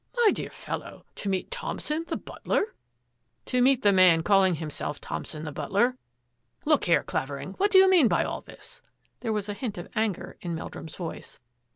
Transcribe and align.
"My 0.25 0.31
dear 0.31 0.49
fellow, 0.49 1.05
to 1.17 1.29
meet 1.29 1.51
Thompson 1.51 2.05
the 2.07 2.17
but 2.17 2.47
ler!''" 2.47 2.73
To 3.45 3.61
meet 3.61 3.83
the 3.83 3.91
man 3.93 4.23
calling 4.23 4.55
himself 4.55 4.99
Thompson 4.99 5.43
the 5.43 5.51
butler."" 5.51 5.95
Look 6.65 6.85
here, 6.85 7.03
Clavering, 7.03 7.51
what 7.59 7.69
do 7.69 7.77
you 7.77 7.87
mean 7.87 8.07
by 8.07 8.23
all 8.23 8.41
this?" 8.41 8.81
There 9.19 9.31
was 9.31 9.47
a 9.47 9.53
hint 9.53 9.77
of 9.77 9.89
anger 9.93 10.37
in 10.41 10.55
Mel 10.55 10.69
drum's 10.69 10.95
voice. 10.95 11.39